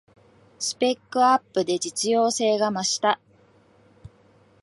[0.57, 3.19] スペックアップで実用性が増した